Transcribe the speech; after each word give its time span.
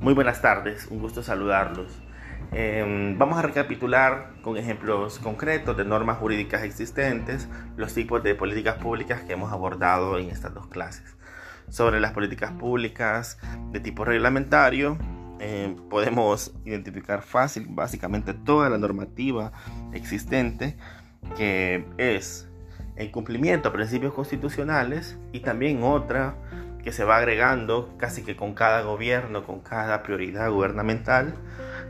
Muy 0.00 0.14
buenas 0.14 0.40
tardes, 0.40 0.86
un 0.90 0.98
gusto 0.98 1.22
saludarlos. 1.22 1.92
Em, 2.52 3.18
vamos 3.18 3.38
a 3.38 3.42
recapitular 3.42 4.32
con 4.40 4.56
ejemplos 4.56 5.18
concretos 5.18 5.76
de 5.76 5.84
normas 5.84 6.16
jurídicas 6.16 6.62
existentes 6.62 7.50
los 7.76 7.92
tipos 7.92 8.22
de 8.22 8.34
políticas 8.34 8.76
públicas 8.76 9.20
que 9.20 9.34
hemos 9.34 9.52
abordado 9.52 10.18
en 10.18 10.30
estas 10.30 10.54
dos 10.54 10.68
clases. 10.68 11.18
Sobre 11.68 12.00
las 12.00 12.12
políticas 12.12 12.50
públicas 12.52 13.38
de 13.72 13.80
tipo 13.80 14.06
reglamentario, 14.06 14.96
em, 15.38 15.76
podemos 15.90 16.54
identificar 16.64 17.20
fácil 17.20 17.66
básicamente 17.68 18.32
toda 18.32 18.70
la 18.70 18.78
normativa 18.78 19.52
existente 19.92 20.78
que 21.36 21.84
es 21.98 22.48
el 22.96 23.10
cumplimiento 23.10 23.68
a 23.68 23.72
principios 23.74 24.14
constitucionales 24.14 25.18
y 25.32 25.40
también 25.40 25.82
otra 25.82 26.36
que 26.82 26.92
se 26.92 27.04
va 27.04 27.18
agregando 27.18 27.94
casi 27.98 28.22
que 28.22 28.36
con 28.36 28.54
cada 28.54 28.82
gobierno, 28.82 29.44
con 29.44 29.60
cada 29.60 30.02
prioridad 30.02 30.50
gubernamental, 30.50 31.34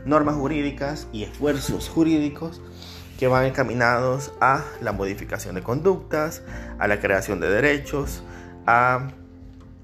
normas 0.05 0.35
jurídicas 0.35 1.07
y 1.11 1.23
esfuerzos 1.23 1.89
jurídicos 1.89 2.61
que 3.19 3.27
van 3.27 3.45
encaminados 3.45 4.33
a 4.41 4.63
la 4.81 4.91
modificación 4.93 5.55
de 5.55 5.61
conductas, 5.61 6.43
a 6.79 6.87
la 6.87 6.99
creación 6.99 7.39
de 7.39 7.49
derechos, 7.49 8.23
a 8.65 9.09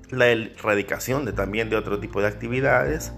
la 0.10 0.28
erradicación 0.28 1.26
de 1.26 1.34
también 1.34 1.70
de 1.70 1.76
otro 1.76 2.00
tipo 2.00 2.22
de 2.22 2.28
actividades 2.28 3.12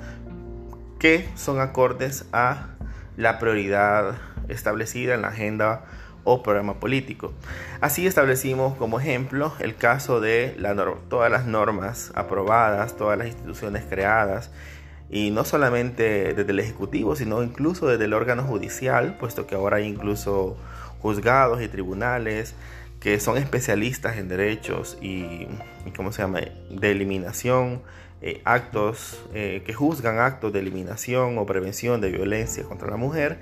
que 1.00 1.30
son 1.36 1.62
acordes 1.62 2.26
a 2.34 2.72
la 3.16 3.40
prioridad 3.40 4.16
establecida 4.50 5.14
en 5.14 5.22
la 5.22 5.30
agenda 5.30 5.86
o 6.30 6.44
programa 6.44 6.76
político. 6.80 7.34
Así 7.82 8.06
establecimos 8.06 8.78
como 8.78 9.00
ejemplo 9.00 9.54
el 9.60 9.76
caso 9.76 10.22
de 10.22 10.56
todas 11.10 11.32
las 11.32 11.46
normas 11.46 12.12
aprobadas, 12.14 12.96
todas 12.96 13.18
las 13.18 13.28
instituciones 13.28 13.84
creadas, 13.90 14.52
y 15.10 15.32
no 15.32 15.44
solamente 15.44 16.36
desde 16.36 16.52
el 16.52 16.60
Ejecutivo, 16.60 17.16
sino 17.16 17.42
incluso 17.42 17.88
desde 17.88 18.06
el 18.06 18.14
órgano 18.14 18.44
judicial, 18.44 19.18
puesto 19.20 19.48
que 19.48 19.56
ahora 19.56 19.78
hay 19.78 19.88
incluso 19.88 20.56
juzgados 21.02 21.62
y 21.64 21.68
tribunales 21.68 22.54
que 23.00 23.20
son 23.20 23.38
especialistas 23.38 24.18
en 24.18 24.28
derechos 24.28 24.98
y, 25.02 25.48
¿cómo 25.96 26.12
se 26.12 26.22
llama?, 26.22 26.42
de 26.70 26.92
eliminación, 26.92 27.82
eh, 28.22 28.42
actos 28.44 29.24
eh, 29.34 29.64
que 29.66 29.74
juzgan 29.74 30.20
actos 30.20 30.52
de 30.52 30.60
eliminación 30.60 31.38
o 31.38 31.46
prevención 31.46 32.02
de 32.02 32.12
violencia 32.12 32.64
contra 32.66 32.90
la 32.90 32.98
mujer 32.98 33.40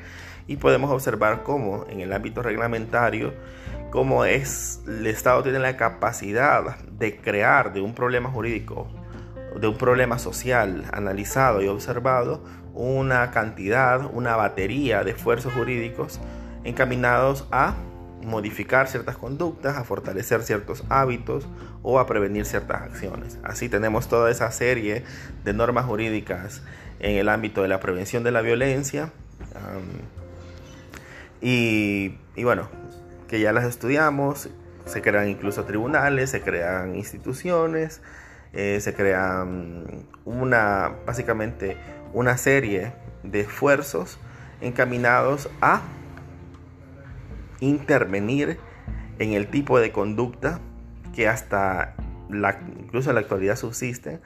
y 0.48 0.58
podemos 0.58 0.92
observar 0.92 1.44
cómo 1.44 1.86
en 1.90 2.00
el 2.00 2.14
ámbito 2.14 2.42
reglamentario, 2.42 3.34
cómo 3.92 4.26
es, 4.26 4.82
el 4.88 5.06
Estado 5.08 5.44
tiene 5.44 5.60
la 5.60 5.78
capacidad 5.78 6.78
de 6.86 7.18
crear 7.18 7.74
de 7.74 7.82
un 7.82 7.94
problema 7.94 8.30
jurídico, 8.30 8.88
de 9.60 9.68
un 9.68 9.78
problema 9.78 10.20
social 10.20 10.86
analizado 10.92 11.62
y 11.62 11.68
observado, 11.68 12.44
una 12.74 13.32
cantidad, 13.32 14.10
una 14.14 14.36
batería 14.36 15.04
de 15.04 15.12
esfuerzos 15.12 15.54
jurídicos 15.54 16.20
encaminados 16.64 17.48
a 17.52 17.76
modificar 18.24 18.88
ciertas 18.88 19.18
conductas, 19.18 19.78
a 19.78 19.84
fortalecer 19.84 20.44
ciertos 20.44 20.84
hábitos 20.90 21.48
o 21.82 22.00
a 22.00 22.06
prevenir 22.06 22.46
ciertas 22.46 22.82
acciones. 22.82 23.40
Así 23.44 23.70
tenemos 23.70 24.08
toda 24.08 24.30
esa 24.30 24.52
serie 24.52 25.04
de 25.44 25.54
normas 25.54 25.86
jurídicas 25.86 26.62
en 27.00 27.16
el 27.16 27.30
ámbito 27.30 27.62
de 27.62 27.68
la 27.68 27.80
prevención 27.80 28.24
de 28.24 28.32
la 28.32 28.42
violencia, 28.42 29.12
y, 31.42 32.18
bueno, 32.44 32.70
que 33.28 33.40
ya 33.40 33.52
las 33.54 33.66
estudiamos, 33.66 34.50
se 34.86 35.02
crean 35.02 35.30
incluso 35.30 35.66
tribunales, 35.66 36.32
se 36.32 36.42
crean 36.42 36.96
instituciones, 36.96 38.02
eh, 38.54 38.80
se 38.82 38.94
crean 38.94 40.06
una, 40.26 40.92
básicamente 41.06 41.78
una 42.14 42.38
serie 42.38 42.94
de 43.24 43.42
esfuerzos 43.42 44.20
encaminados 44.62 45.50
a 45.62 45.82
intervenir 47.60 48.58
en 49.20 49.34
el 49.34 49.48
tipo 49.48 49.80
de 49.80 49.92
conducta 49.92 50.60
que 51.14 51.28
hasta 51.28 51.96
la, 52.30 52.60
incluso 52.80 53.10
en 53.10 53.16
la 53.16 53.22
actualidad 53.22 53.56
subsisten 53.56 54.22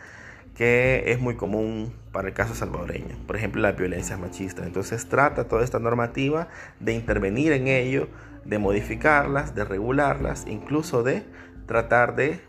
que 0.55 1.03
es 1.07 1.19
muy 1.19 1.35
común 1.35 1.93
para 2.11 2.27
el 2.27 2.33
caso 2.33 2.55
salvadoreño, 2.55 3.15
por 3.25 3.35
ejemplo 3.35 3.61
la 3.61 3.71
violencia 3.71 4.17
machista. 4.17 4.65
Entonces 4.65 5.07
trata 5.07 5.47
toda 5.47 5.63
esta 5.63 5.79
normativa 5.79 6.49
de 6.79 6.93
intervenir 6.93 7.53
en 7.53 7.67
ello, 7.67 8.09
de 8.45 8.59
modificarlas, 8.59 9.55
de 9.55 9.63
regularlas, 9.63 10.45
incluso 10.47 11.03
de 11.03 11.23
tratar 11.65 12.15
de, 12.15 12.41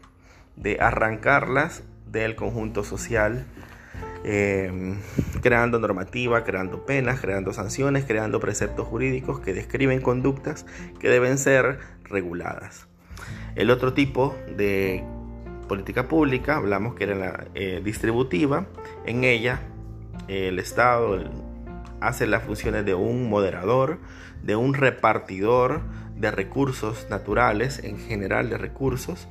arrancarlas 0.80 1.84
del 2.10 2.34
conjunto 2.34 2.82
social, 2.82 3.44
em, 4.24 4.98
creando 5.42 5.78
normativa, 5.78 6.44
creando 6.44 6.84
penas, 6.84 7.20
creando 7.20 7.52
sanciones, 7.52 8.04
creando 8.04 8.40
preceptos 8.40 8.88
jurídicos 8.88 9.40
que 9.40 9.54
describen 9.54 10.00
conductas 10.00 10.66
que 10.98 11.08
deben 11.08 11.38
ser 11.38 11.78
reguladas. 12.04 12.88
El 13.54 13.70
otro 13.70 13.92
tipo 13.92 14.36
de 14.56 15.04
política 15.68 16.08
pública, 16.08 16.56
hablamos 16.56 16.94
que 16.94 17.04
era 17.04 17.14
la 17.14 17.44
eh, 17.54 17.80
distributiva, 17.84 18.66
en 19.06 19.24
ella 19.24 19.60
el 20.28 20.58
Estado 20.58 21.18
hace 22.00 22.26
las 22.26 22.42
funciones 22.42 22.84
de 22.84 22.94
un 22.94 23.28
moderador, 23.28 23.98
de 24.42 24.56
un 24.56 24.74
repartidor 24.74 25.82
de 26.16 26.30
recursos 26.30 27.06
naturales, 27.10 27.82
en 27.82 27.98
general 27.98 28.50
de 28.50 28.58
recursos. 28.58 29.28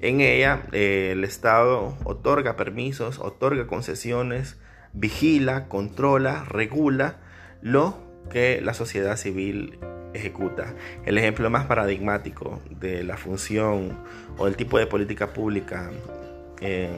En 0.00 0.20
ella 0.20 0.62
eh, 0.72 1.10
el 1.12 1.24
Estado 1.24 1.96
otorga 2.04 2.56
permisos, 2.56 3.18
otorga 3.18 3.66
concesiones, 3.66 4.58
vigila, 4.92 5.68
controla, 5.68 6.44
regula 6.44 7.16
lo 7.62 7.96
que 8.30 8.60
la 8.62 8.74
sociedad 8.74 9.16
civil 9.16 9.78
ejecuta. 10.14 10.74
El 11.04 11.18
ejemplo 11.18 11.50
más 11.50 11.66
paradigmático 11.66 12.60
de 12.70 13.04
la 13.04 13.16
función 13.16 13.98
o 14.38 14.46
el 14.46 14.56
tipo 14.56 14.78
de 14.78 14.86
política 14.86 15.32
pública 15.32 15.90
eh, 16.60 16.88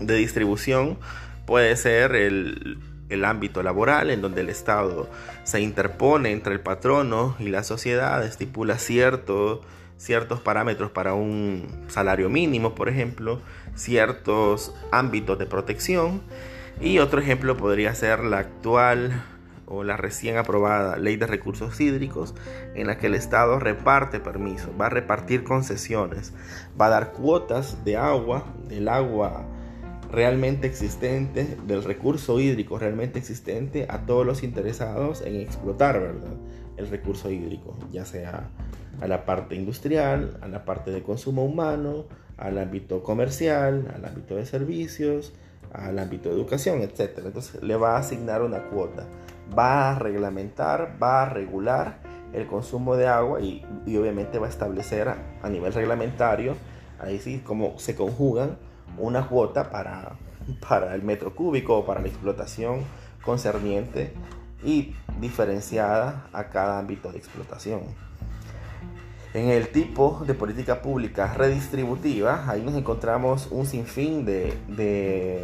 de 0.00 0.14
distribución 0.14 0.98
puede 1.46 1.76
ser 1.76 2.14
el, 2.14 2.78
ámbito 3.24 3.62
laboral 3.62 4.10
en 4.10 4.20
donde 4.20 4.42
el 4.42 4.50
Estado 4.50 5.08
se 5.44 5.60
interpone 5.60 6.30
entre 6.30 6.52
el 6.52 6.60
patrono 6.60 7.34
y 7.38 7.48
la 7.48 7.64
sociedad, 7.64 8.22
estipula 8.22 8.78
ciertos 8.78 9.60
parámetros 10.44 10.90
para 10.90 11.14
un 11.14 11.66
salario 11.88 12.28
mínimo, 12.28 12.74
por 12.74 12.90
ejemplo, 12.90 13.40
ciertos 13.74 14.74
ámbitos 14.92 15.38
de 15.38 15.46
protección. 15.46 16.20
Y 16.80 16.98
otro 16.98 17.20
ejemplo 17.20 17.56
podría 17.56 17.94
ser 17.94 18.22
la 18.22 18.38
actual 18.38 19.24
o 19.68 19.84
la 19.84 19.96
recién 19.96 20.36
aprobada 20.36 20.96
Ley 20.96 21.16
de 21.16 21.26
Recursos 21.26 21.80
Hídricos, 21.80 22.34
en 22.74 22.86
la 22.86 22.98
que 22.98 23.06
el 23.06 23.14
Estado 23.14 23.58
reparte 23.58 24.20
permisos, 24.20 24.70
va 24.80 24.86
a 24.86 24.90
repartir 24.90 25.44
concesiones, 25.44 26.32
va 26.80 26.86
a 26.86 26.90
dar 26.90 27.12
cuotas 27.12 27.84
de 27.84 27.96
agua, 27.96 28.44
del 28.68 28.88
agua 28.88 29.46
realmente 30.10 30.66
existente, 30.66 31.58
del 31.66 31.84
recurso 31.84 32.40
hídrico 32.40 32.78
realmente 32.78 33.18
existente 33.18 33.86
a 33.90 34.06
todos 34.06 34.24
los 34.24 34.42
interesados 34.42 35.20
en 35.20 35.36
explotar 35.36 36.00
¿verdad? 36.00 36.32
el 36.78 36.88
recurso 36.88 37.30
hídrico, 37.30 37.76
ya 37.92 38.06
sea 38.06 38.48
a 39.00 39.06
la 39.06 39.24
parte 39.24 39.54
industrial, 39.54 40.38
a 40.40 40.48
la 40.48 40.64
parte 40.64 40.90
de 40.90 41.02
consumo 41.02 41.44
humano, 41.44 42.06
al 42.36 42.58
ámbito 42.58 43.02
comercial, 43.02 43.92
al 43.94 44.04
ámbito 44.04 44.36
de 44.36 44.46
servicios, 44.46 45.34
al 45.72 45.98
ámbito 45.98 46.30
de 46.30 46.36
educación, 46.36 46.80
etc. 46.80 47.20
Entonces 47.26 47.62
le 47.62 47.76
va 47.76 47.96
a 47.96 47.98
asignar 47.98 48.42
una 48.42 48.62
cuota 48.68 49.06
va 49.56 49.92
a 49.92 49.98
reglamentar, 49.98 50.96
va 51.02 51.22
a 51.22 51.28
regular 51.28 51.98
el 52.32 52.46
consumo 52.46 52.96
de 52.96 53.06
agua 53.06 53.40
y, 53.40 53.64
obviamente 53.86 54.38
va 54.38 54.46
a 54.46 54.50
establecer 54.50 55.08
a, 55.08 55.48
nivel 55.48 55.72
reglamentario, 55.72 56.56
ahí 57.00 57.18
sí, 57.18 57.40
cómo 57.44 57.78
se 57.78 57.94
conjugan 57.94 58.58
una 58.98 59.28
cuota 59.28 59.70
para, 59.70 60.12
para 60.68 60.94
el 60.94 61.02
metro 61.02 61.34
cúbico 61.34 61.78
o 61.78 61.86
para 61.86 62.00
la 62.00 62.08
explotación 62.08 62.84
concerniente 63.22 64.12
y 64.64 64.94
diferenciada 65.20 66.28
a 66.32 66.48
cada 66.48 66.78
ámbito 66.78 67.12
de 67.12 67.18
explotación. 67.18 67.82
En 69.34 69.50
el 69.50 69.68
tipo 69.68 70.24
de 70.26 70.32
política 70.32 70.80
pública 70.80 71.34
redistributiva, 71.34 72.48
ahí 72.48 72.62
nos 72.62 72.74
encontramos 72.74 73.48
un 73.50 73.66
sinfín 73.66 74.24
de, 74.24 74.54
de, 74.68 75.37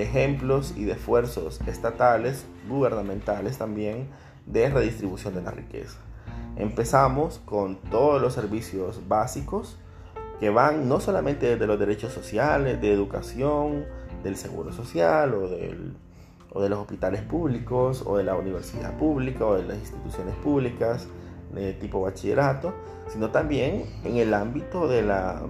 ejemplos 0.00 0.72
y 0.74 0.84
de 0.84 0.92
esfuerzos 0.92 1.60
estatales, 1.66 2.46
gubernamentales 2.66 3.58
también, 3.58 4.08
de 4.46 4.70
redistribución 4.70 5.34
de 5.34 5.42
la 5.42 5.50
riqueza. 5.50 5.98
Empezamos 6.56 7.40
con 7.44 7.76
todos 7.76 8.22
los 8.22 8.32
servicios 8.32 9.06
básicos 9.06 9.76
que 10.40 10.48
van 10.48 10.88
no 10.88 11.00
solamente 11.00 11.46
desde 11.46 11.66
los 11.66 11.78
derechos 11.78 12.12
sociales, 12.12 12.80
de 12.80 12.92
educación, 12.92 13.84
del 14.22 14.36
seguro 14.36 14.72
social 14.72 15.34
o 15.34 16.60
de 16.62 16.68
los 16.68 16.78
hospitales 16.78 17.22
públicos 17.22 18.02
o 18.06 18.16
de 18.16 18.24
la 18.24 18.34
universidad 18.34 18.96
pública 18.96 19.44
o 19.44 19.54
de 19.54 19.64
las 19.64 19.78
instituciones 19.78 20.34
públicas, 20.36 21.06
de 21.52 21.74
tipo 21.74 22.00
bachillerato, 22.00 22.74
sino 23.08 23.30
también 23.30 23.84
en 24.04 24.16
el 24.16 24.32
ámbito 24.34 24.88
de 24.88 25.02
la, 25.02 25.42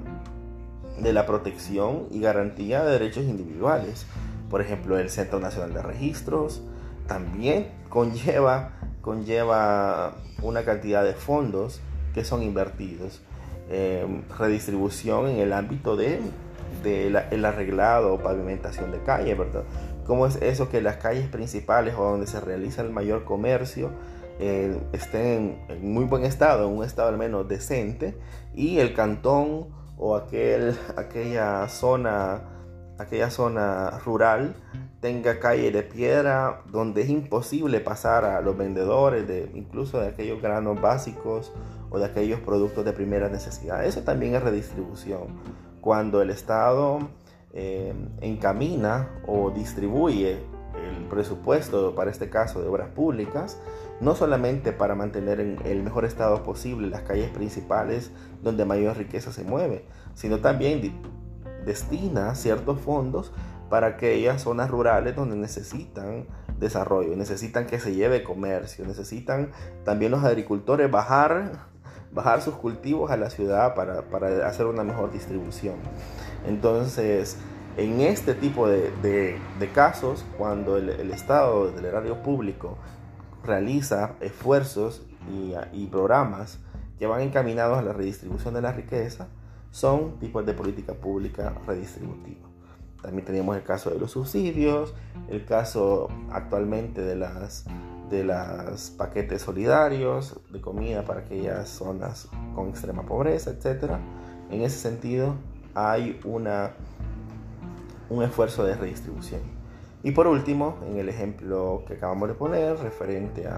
de 1.01 1.13
la 1.13 1.27
protección 1.27 2.07
y 2.11 2.21
garantía 2.21 2.83
de 2.83 2.93
derechos 2.93 3.25
individuales. 3.25 4.07
Por 4.53 4.61
ejemplo, 4.61 4.99
el 4.99 5.09
Centro 5.09 5.41
Nacional 5.41 5.73
de 5.73 5.81
Registros 5.81 6.61
también 7.07 7.69
conlleva, 7.89 8.73
conlleva 9.01 10.13
una 10.43 10.63
cantidad 10.63 11.03
de 11.03 11.15
fondos 11.15 11.81
que 12.13 12.23
son 12.23 12.43
invertidos. 12.43 13.23
Eh, 13.71 14.07
redistribución 14.39 15.29
en 15.29 15.39
el 15.39 15.55
ámbito 15.55 15.97
de, 15.97 16.21
el 16.85 17.45
arreglado 17.47 18.13
o 18.13 18.19
pavimentación 18.19 18.93
de 18.93 18.99
calles, 18.99 19.39
¿verdad? 19.39 19.63
¿Cómo 20.07 20.27
es 20.27 20.37
eso 20.37 20.69
que 20.69 20.83
las 20.83 20.99
calles 20.99 21.29
principales 21.29 21.95
o 21.97 22.03
donde 22.03 22.27
se 22.27 22.39
realiza 22.39 22.83
el 22.83 22.91
mayor 22.91 23.25
comercio 23.25 23.89
eh, 24.39 24.79
estén 24.93 25.65
en 25.71 25.95
muy 25.95 26.05
buen 26.05 26.27
estado, 26.27 26.69
en 26.69 26.77
un 26.77 26.85
estado 26.85 27.09
al 27.09 27.17
menos 27.17 27.49
decente, 27.49 28.19
y 28.55 28.81
el 28.81 28.93
cantón 28.93 29.69
o 29.97 30.15
aquel, 30.15 30.77
aquella 30.99 31.67
zona 31.69 32.52
aquella 33.03 33.31
zona 33.31 33.99
rural 34.05 34.55
tenga 35.01 35.41
calle 35.41 35.71
de 35.71 35.83
piedra 35.83 36.63
donde 36.71 37.03
es 37.03 37.09
imposible 37.09 37.81
pasar 37.81 38.25
a 38.25 38.41
los 38.41 38.57
vendedores 38.57 39.27
de 39.27 39.51
incluso 39.55 40.01
de 40.01 40.09
aquellos 40.09 40.41
granos 40.41 40.81
básicos 40.81 41.53
o 41.91 41.99
de 41.99 42.07
aquellos 42.07 42.41
productos 42.41 42.85
de 42.85 42.93
primera 42.93 43.29
necesidad. 43.29 43.85
Eso 43.85 44.03
también 44.03 44.35
es 44.35 44.43
redistribución. 44.43 45.41
Cuando 45.81 46.23
el 46.23 46.31
Estado 46.31 47.01
eh, 47.53 47.93
encamina 48.21 49.09
o 49.27 49.51
distribuye 49.51 50.39
el 50.75 51.05
presupuesto 51.11 51.95
para 51.95 52.11
este 52.11 52.31
caso 52.31 52.63
de 52.63 52.69
obras 52.69 52.89
públicas, 52.91 53.59
no 54.01 54.15
solamente 54.15 54.73
para 54.73 54.95
mantener 54.95 55.41
en 55.41 55.59
el 55.65 55.83
mejor 55.83 56.05
estado 56.05 56.43
posible 56.43 56.89
las 56.89 57.03
calles 57.03 57.31
principales 57.31 58.11
donde 58.43 58.65
mayor 58.65 58.97
riqueza 58.97 59.33
se 59.33 59.45
mueve, 59.45 59.85
sino 60.15 60.39
también 60.39 60.81
destina 61.65 62.35
ciertos 62.35 62.81
fondos 62.81 63.33
para 63.69 63.89
aquellas 63.89 64.43
zonas 64.43 64.71
rurales 64.71 65.17
donde 65.17 65.37
necesitan 65.37 66.27
desarrollo, 66.59 67.17
necesitan 67.17 67.67
que 67.67 67.81
se 67.81 67.95
lleve 67.95 68.23
comercio, 68.23 68.85
necesitan 68.87 69.51
también 69.85 70.13
los 70.13 70.23
agricultores 70.25 70.91
bajar 70.91 71.73
bajar 72.13 72.43
sus 72.43 72.55
cultivos 72.55 73.11
a 73.11 73.17
la 73.17 73.31
ciudad 73.31 73.75
para, 73.75 74.47
hacer 74.47 74.67
una 74.67 74.85
mejor 74.85 75.13
distribución. 75.13 75.77
Entonces, 76.47 77.39
en 77.77 78.01
este 78.01 78.35
tipo 78.35 78.69
de, 78.69 79.39
casos, 79.75 80.25
cuando 80.37 80.77
el, 80.77 81.11
Estado 81.11 81.71
del 81.71 81.87
erario 81.87 82.23
público 82.23 82.77
realiza 83.45 84.13
esfuerzos 84.21 85.03
y, 85.31 85.55
y, 85.73 85.87
programas 85.87 86.59
que 86.99 87.07
van 87.07 87.23
encaminados 87.23 87.79
a 87.79 87.83
la 87.83 87.93
redistribución 87.93 88.55
de 88.55 88.63
la 88.63 88.73
riqueza, 88.73 89.29
son 89.73 90.21
tipos 90.21 90.47
de 90.47 90.55
política 90.55 90.93
pública 90.95 91.55
redistributiva. 91.67 92.49
También 93.03 93.25
tenemos 93.25 93.57
el 93.57 93.65
caso 93.65 93.91
de 93.91 93.99
los 93.99 94.13
subsidios, 94.13 94.95
el 95.29 95.45
caso 95.45 96.09
actualmente 96.31 97.01
de 97.03 97.17
las 97.17 97.65
de 98.09 98.25
los 98.25 98.91
paquetes 98.91 99.41
solidarios 99.41 100.39
de 100.51 100.61
comida 100.61 101.03
para 101.03 101.21
aquellas 101.21 101.71
zonas 101.71 102.29
con 102.55 102.69
extrema 102.69 103.05
pobreza, 103.05 103.51
etc. 103.51 103.95
En 104.51 104.61
ese 104.61 104.79
sentido, 104.79 105.35
hay 105.75 106.21
una, 106.25 106.73
un 108.11 108.23
esfuerzo 108.23 108.65
de 108.65 108.77
redistribución. 108.77 109.41
Y 110.03 110.11
por 110.11 110.27
último, 110.27 110.77
en 110.87 110.99
el 110.99 111.09
ejemplo 111.09 111.85
que 111.87 111.95
acabamos 111.95 112.29
de 112.29 112.35
poner, 112.35 112.77
referente 112.81 113.49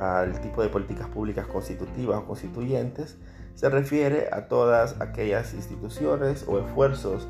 al 0.00 0.40
tipo 0.40 0.62
de 0.62 0.70
políticas 0.70 1.08
públicas 1.08 1.46
constitutivas 1.46 2.20
o 2.20 2.24
constituyentes, 2.24 3.18
se 3.60 3.68
refiere 3.68 4.30
a 4.32 4.48
todas 4.48 4.98
aquellas 5.02 5.52
instituciones 5.52 6.46
o 6.48 6.60
esfuerzos 6.60 7.28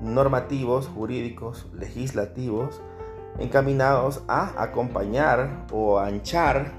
normativos, 0.00 0.86
jurídicos, 0.86 1.66
legislativos, 1.74 2.80
encaminados 3.38 4.22
a 4.26 4.62
acompañar 4.62 5.66
o 5.70 5.98
anchar, 5.98 6.72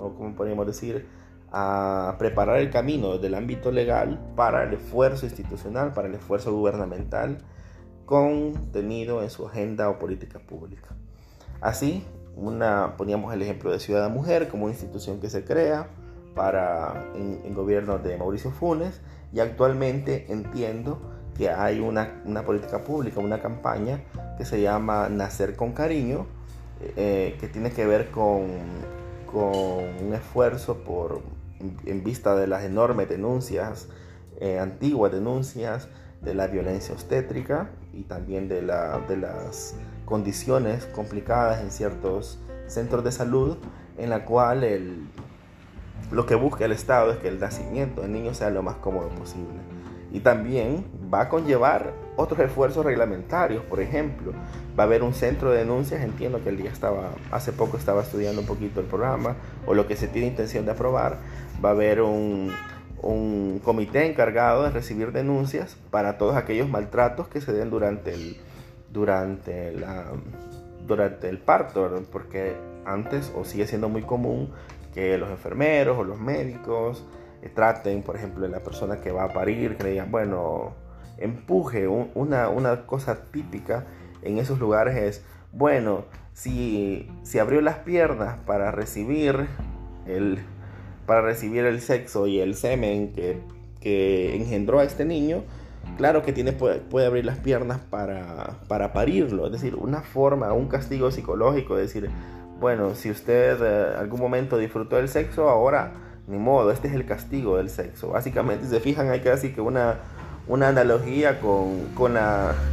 o 0.00 0.14
como 0.14 0.34
podríamos 0.34 0.66
decir, 0.66 1.06
a 1.52 2.16
preparar 2.18 2.56
el 2.56 2.70
camino 2.70 3.18
del 3.18 3.36
ámbito 3.36 3.70
legal 3.70 4.18
para 4.34 4.64
el 4.64 4.74
esfuerzo 4.74 5.26
institucional, 5.26 5.92
para 5.92 6.08
el 6.08 6.16
esfuerzo 6.16 6.52
gubernamental 6.52 7.38
contenido 8.04 9.22
en 9.22 9.30
su 9.30 9.46
agenda 9.46 9.88
o 9.88 10.00
política 10.00 10.40
pública. 10.40 10.88
Así, 11.60 12.04
una, 12.34 12.96
poníamos 12.96 13.32
el 13.32 13.42
ejemplo 13.42 13.70
de 13.70 13.78
Ciudad 13.78 14.10
Mujer 14.10 14.48
como 14.48 14.68
institución 14.68 15.20
que 15.20 15.30
se 15.30 15.44
crea 15.44 15.88
para 16.34 17.10
en, 17.14 17.54
gobierno 17.54 17.98
de 17.98 18.16
Mauricio 18.16 18.50
Funes 18.50 19.00
y 19.32 19.40
actualmente 19.40 20.26
entiendo 20.30 21.00
que 21.36 21.50
hay 21.50 21.80
una, 21.80 22.22
una 22.24 22.44
política 22.44 22.84
pública, 22.84 23.20
una 23.20 23.40
campaña 23.40 24.02
que 24.36 24.44
se 24.44 24.60
llama 24.60 25.08
Nacer 25.08 25.56
con 25.56 25.72
Cariño, 25.72 26.26
eh, 26.96 27.36
que 27.40 27.48
tiene 27.48 27.72
que 27.72 27.86
ver 27.86 28.10
con, 28.10 28.48
con 29.30 29.52
un 30.06 30.14
esfuerzo 30.14 30.78
por, 30.78 31.22
en 31.86 32.04
vista 32.04 32.34
de 32.34 32.46
las 32.46 32.64
enormes 32.64 33.08
denuncias, 33.08 33.88
eh, 34.40 34.58
antiguas 34.58 35.12
denuncias 35.12 35.88
de 36.22 36.34
la 36.34 36.46
violencia 36.46 36.94
obstétrica 36.94 37.70
y 37.92 38.02
también 38.02 38.48
de, 38.48 38.62
la, 38.62 38.98
de 39.08 39.16
las 39.16 39.74
condiciones 40.04 40.86
complicadas 40.86 41.60
en 41.62 41.70
ciertos 41.70 42.38
centros 42.66 43.04
de 43.04 43.12
salud, 43.12 43.56
en 43.98 44.10
la 44.10 44.24
cual 44.24 44.64
el, 44.64 45.06
lo 46.10 46.26
que 46.26 46.34
busca 46.34 46.64
el 46.64 46.72
Estado 46.72 47.12
es 47.12 47.18
que 47.18 47.28
el 47.28 47.38
nacimiento 47.38 48.02
del 48.02 48.12
niño 48.12 48.34
sea 48.34 48.50
lo 48.50 48.62
más 48.62 48.76
cómodo 48.76 49.08
posible. 49.10 49.58
Y 50.12 50.20
también 50.20 50.84
va 51.12 51.22
a 51.22 51.28
conllevar 51.28 51.92
otros 52.16 52.40
esfuerzos 52.40 52.84
reglamentarios, 52.84 53.62
por 53.64 53.80
ejemplo, 53.80 54.32
va 54.78 54.84
a 54.84 54.86
haber 54.86 55.02
un 55.02 55.14
centro 55.14 55.52
de 55.52 55.58
denuncias, 55.58 56.02
entiendo 56.02 56.42
que 56.42 56.48
el 56.48 56.56
día 56.56 56.70
estaba, 56.70 57.10
hace 57.30 57.52
poco 57.52 57.76
estaba 57.76 58.02
estudiando 58.02 58.40
un 58.40 58.46
poquito 58.46 58.80
el 58.80 58.86
programa, 58.86 59.36
o 59.66 59.74
lo 59.74 59.86
que 59.86 59.96
se 59.96 60.08
tiene 60.08 60.28
intención 60.28 60.64
de 60.64 60.72
aprobar, 60.72 61.18
va 61.64 61.70
a 61.70 61.72
haber 61.72 62.02
un, 62.02 62.52
comité 63.64 64.06
encargado 64.06 64.64
de 64.64 64.70
recibir 64.70 65.12
denuncias 65.12 65.76
para 65.90 66.18
todos 66.18 66.36
aquellos 66.36 66.68
maltratos 66.68 67.28
que 67.28 67.40
se 67.40 67.52
den 67.52 67.70
durante 67.70 68.12
el, 68.12 68.36
durante 68.92 69.72
la, 69.72 70.06
durante 70.86 71.28
el 71.28 71.38
parto, 71.38 72.02
porque 72.12 72.56
antes 72.84 73.32
o 73.34 73.44
sigue 73.44 73.66
siendo 73.66 73.88
muy 73.88 74.02
común 74.02 74.50
que 74.92 75.18
los 75.18 75.30
enfermeros 75.30 75.98
o 75.98 76.04
los 76.04 76.18
médicos 76.18 77.04
eh, 77.42 77.50
traten, 77.54 78.02
por 78.02 78.16
ejemplo, 78.16 78.42
de 78.42 78.48
la 78.48 78.60
persona 78.60 79.00
que 79.00 79.12
va 79.12 79.24
a 79.24 79.32
parir, 79.32 79.76
que 79.76 80.02
bueno, 80.02 80.74
empuje. 81.18 81.88
una, 81.88 82.48
una, 82.48 82.86
cosa 82.86 83.24
típica 83.30 83.86
en 84.22 84.38
esos 84.38 84.58
lugares 84.58 84.96
es, 84.96 85.24
bueno, 85.52 86.04
si, 86.32 87.08
si 87.22 87.38
abrió 87.38 87.60
las 87.60 87.78
piernas 87.78 88.38
para 88.46 88.70
recibir 88.70 89.46
el, 90.06 90.38
para 91.06 91.22
recibir 91.22 91.64
el 91.64 91.80
sexo 91.80 92.26
y 92.26 92.40
el 92.40 92.54
semen 92.54 93.12
que, 93.12 93.40
que 93.80 94.36
engendró 94.36 94.80
a 94.80 94.84
este 94.84 95.04
niño, 95.04 95.42
claro 95.96 96.22
que 96.22 96.32
tiene, 96.32 96.52
puede, 96.52 96.78
puede 96.78 97.06
abrir 97.06 97.24
las 97.24 97.38
piernas 97.38 97.78
para, 97.78 98.60
para, 98.68 98.92
parirlo. 98.92 99.46
Es 99.46 99.52
decir, 99.52 99.74
una 99.74 100.02
forma, 100.02 100.52
un 100.52 100.68
castigo 100.68 101.10
psicológico, 101.10 101.78
es 101.78 101.92
decir, 101.92 102.10
bueno, 102.60 102.94
si 102.94 103.10
usted 103.10 103.58
eh, 103.62 103.94
algún 103.98 104.20
momento 104.20 104.58
disfrutó 104.58 104.96
del 104.96 105.08
sexo, 105.08 105.48
ahora 105.48 105.92
ni 106.26 106.38
modo, 106.38 106.70
este 106.70 106.88
es 106.88 106.94
el 106.94 107.06
castigo 107.06 107.56
del 107.56 107.70
sexo. 107.70 108.10
Básicamente, 108.10 108.64
si 108.64 108.70
se 108.70 108.80
fijan, 108.80 109.08
hay 109.10 109.20
casi 109.20 109.52
que 109.52 109.60
una, 109.60 109.96
una 110.46 110.68
analogía 110.68 111.40
con, 111.40 111.86
con, 111.94 112.16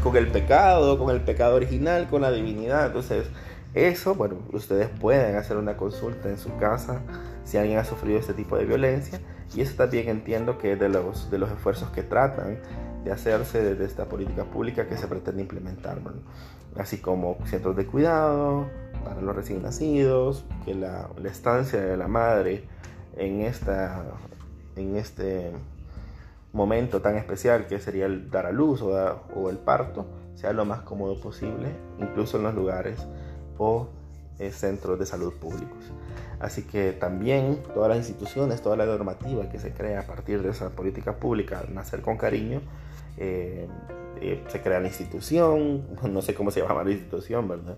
con 0.03 0.15
el 0.15 0.27
pecado, 0.27 0.99
con 0.99 1.09
el 1.09 1.21
pecado 1.21 1.55
original, 1.55 2.07
con 2.09 2.21
la 2.21 2.31
divinidad. 2.31 2.87
Entonces, 2.87 3.25
eso, 3.73 4.13
bueno, 4.15 4.35
ustedes 4.53 4.89
pueden 4.89 5.35
hacer 5.35 5.57
una 5.57 5.77
consulta 5.77 6.29
en 6.29 6.37
su 6.37 6.55
casa 6.57 7.01
si 7.43 7.57
alguien 7.57 7.79
ha 7.79 7.83
sufrido 7.85 8.19
este 8.19 8.33
tipo 8.33 8.57
de 8.57 8.65
violencia. 8.65 9.19
Y 9.55 9.61
eso 9.61 9.75
también 9.75 10.09
entiendo 10.09 10.57
que 10.57 10.75
de 10.75 10.89
los, 10.89 11.31
de 11.31 11.39
los 11.39 11.49
esfuerzos 11.49 11.89
que 11.89 12.03
tratan 12.03 12.59
de 13.07 13.13
hacerse 13.13 13.63
desde 13.63 13.85
esta 13.85 14.05
política 14.05 14.43
pública 14.43 14.87
que 14.87 14.97
se 14.97 15.07
pretende 15.07 15.41
implementar. 15.41 15.99
Así 16.77 16.97
como 16.97 17.37
centros 17.45 17.75
de 17.75 17.85
cuidado, 17.85 18.67
para 19.03 19.21
los 19.21 19.35
recién 19.35 19.61
nacidos, 19.63 20.45
que 20.65 20.75
la, 20.75 21.09
estancia 21.23 21.79
de 21.81 21.95
la 21.95 22.07
madre 22.07 22.65
en, 23.15 23.41
esta, 23.41 24.03
en 24.75 24.97
este 24.97 25.51
momento 26.51 27.01
tan 27.01 27.15
especial 27.15 27.67
que 27.67 27.79
sería 27.79 28.05
el 28.05 28.29
dar 28.29 28.45
a 28.45 28.51
luz 28.51 28.81
o, 28.81 29.49
el 29.49 29.57
parto 29.57 30.05
sea 30.35 30.51
lo 30.51 30.65
más 30.65 30.81
cómodo 30.81 31.19
posible, 31.19 31.69
incluso 31.99 32.37
en 32.37 32.43
los 32.43 32.53
lugares 32.53 32.99
o 33.57 33.87
eh, 34.37 34.51
centros 34.51 34.99
de 34.99 35.05
salud 35.05 35.33
públicos. 35.33 35.91
Así 36.39 36.63
que 36.63 36.91
también 36.91 37.63
todas 37.73 37.89
las 37.89 37.97
instituciones, 37.97 38.61
toda 38.61 38.75
la 38.75 38.85
normativa 38.85 39.49
que 39.49 39.59
se 39.59 39.71
crea 39.71 40.01
a 40.01 40.03
partir 40.03 40.43
de 40.43 40.49
esa 40.49 40.69
política 40.69 41.15
pública, 41.15 41.63
nacer 41.73 42.01
con 42.01 42.17
cariño, 42.17 42.61
eh, 43.17 43.67
eh, 44.21 44.43
se 44.47 44.61
crea 44.61 44.79
la 44.79 44.87
institución, 44.87 45.85
no 46.09 46.21
sé 46.21 46.33
cómo 46.33 46.51
se 46.51 46.61
llama 46.61 46.83
la 46.83 46.91
institución, 46.91 47.47
¿verdad? 47.47 47.77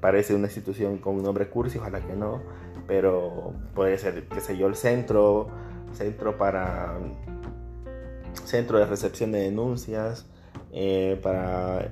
parece 0.00 0.34
una 0.34 0.46
institución 0.46 0.98
con 0.98 1.16
un 1.16 1.22
nombre 1.24 1.48
cursi, 1.48 1.78
ojalá 1.78 2.00
que 2.00 2.12
no, 2.12 2.40
pero 2.86 3.52
puede 3.74 3.98
ser, 3.98 4.28
qué 4.28 4.40
sé 4.40 4.56
yo, 4.56 4.66
el 4.66 4.76
centro, 4.76 5.48
centro 5.92 6.36
para, 6.36 6.98
centro 8.44 8.78
de 8.78 8.86
recepción 8.86 9.32
de 9.32 9.40
denuncias, 9.40 10.26
eh, 10.72 11.18
para 11.22 11.88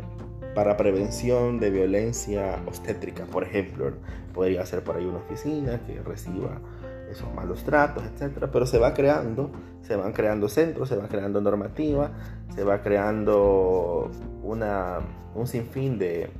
para 0.56 0.78
prevención 0.78 1.60
de 1.60 1.68
violencia 1.68 2.62
obstétrica, 2.66 3.26
por 3.26 3.44
ejemplo. 3.44 3.92
Podría 4.32 4.64
ser 4.64 4.82
por 4.82 4.96
ahí 4.96 5.04
una 5.04 5.18
oficina 5.18 5.82
que 5.86 6.00
reciba 6.00 6.62
esos 7.10 7.32
malos 7.34 7.62
tratos, 7.64 8.04
etcétera, 8.04 8.48
pero 8.50 8.66
se 8.66 8.78
va 8.78 8.94
creando, 8.94 9.50
se 9.82 9.96
van 9.96 10.12
creando 10.12 10.48
centros, 10.48 10.88
se 10.88 10.96
va 10.96 11.08
creando 11.08 11.40
normativa, 11.40 12.10
se 12.54 12.64
va 12.64 12.82
creando 12.82 14.10
una, 14.42 14.98
un 15.34 15.46
sinfín 15.46 15.98
de, 15.98 16.30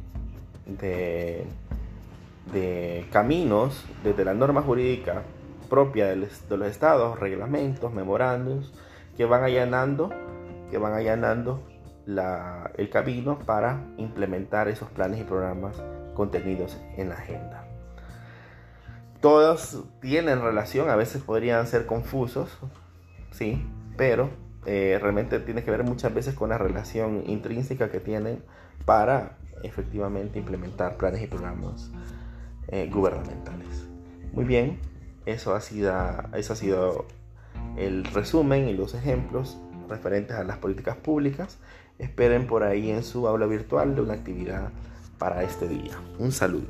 de, 0.66 1.44
de 2.52 3.06
caminos 3.12 3.84
desde 4.02 4.24
la 4.24 4.34
norma 4.34 4.62
jurídica 4.62 5.22
propia 5.68 6.06
de 6.06 6.16
los 6.16 6.68
estados, 6.68 7.18
reglamentos, 7.18 7.92
memorandos, 7.92 8.72
que 9.16 9.24
van 9.24 9.42
allanando, 9.42 10.10
que 10.70 10.78
van 10.78 10.94
allanando 10.94 11.62
la, 12.06 12.70
el 12.76 12.88
camino 12.88 13.38
para 13.40 13.80
implementar 13.96 14.68
esos 14.68 14.88
planes 14.90 15.20
y 15.20 15.24
programas 15.24 15.82
contenidos 16.14 16.78
en 16.96 17.08
la 17.08 17.16
agenda. 17.16 17.65
Todos 19.26 19.82
tienen 20.00 20.40
relación, 20.40 20.88
a 20.88 20.94
veces 20.94 21.20
podrían 21.20 21.66
ser 21.66 21.84
confusos, 21.84 22.48
sí, 23.32 23.60
pero 23.96 24.30
eh, 24.66 25.00
realmente 25.02 25.40
tiene 25.40 25.64
que 25.64 25.70
ver 25.72 25.82
muchas 25.82 26.14
veces 26.14 26.36
con 26.36 26.50
la 26.50 26.58
relación 26.58 27.24
intrínseca 27.26 27.90
que 27.90 27.98
tienen 27.98 28.44
para 28.84 29.36
efectivamente 29.64 30.38
implementar 30.38 30.96
planes 30.96 31.22
y 31.22 31.26
programas 31.26 31.90
eh, 32.68 32.88
gubernamentales. 32.88 33.88
Muy 34.32 34.44
bien, 34.44 34.78
eso 35.24 35.56
ha, 35.56 35.60
sido, 35.60 35.92
eso 36.32 36.52
ha 36.52 36.56
sido 36.56 37.06
el 37.76 38.04
resumen 38.04 38.68
y 38.68 38.74
los 38.74 38.94
ejemplos 38.94 39.58
referentes 39.88 40.36
a 40.36 40.44
las 40.44 40.58
políticas 40.58 40.98
públicas. 40.98 41.58
Esperen 41.98 42.46
por 42.46 42.62
ahí 42.62 42.92
en 42.92 43.02
su 43.02 43.26
aula 43.26 43.46
virtual 43.46 43.96
de 43.96 44.02
una 44.02 44.14
actividad 44.14 44.70
para 45.18 45.42
este 45.42 45.66
día. 45.66 45.98
Un 46.20 46.30
saludo. 46.30 46.68